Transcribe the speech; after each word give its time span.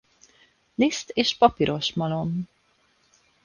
Liszt- 0.75 1.11
és 1.13 1.35
papiros-malom. 1.37 2.43